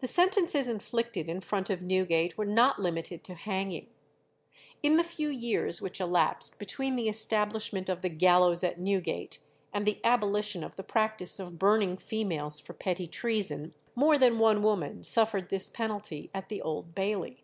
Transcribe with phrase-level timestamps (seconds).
[0.00, 3.86] The sentences inflicted in front of Newgate were not limited to hanging.
[4.82, 9.38] In the few years which elapsed between the establishment of the gallows at Newgate
[9.72, 14.62] and the abolition of the practice of burning females for petty treason, more than one
[14.62, 17.42] woman suffered this penalty at the Old Bailey.